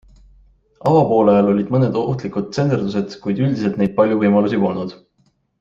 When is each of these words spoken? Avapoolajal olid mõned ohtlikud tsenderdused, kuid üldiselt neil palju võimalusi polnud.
Avapoolajal 0.91 1.51
olid 1.51 1.69
mõned 1.75 1.99
ohtlikud 2.01 2.49
tsenderdused, 2.55 3.15
kuid 3.27 3.45
üldiselt 3.45 3.81
neil 3.83 3.95
palju 4.01 4.21
võimalusi 4.25 4.65
polnud. 4.67 5.01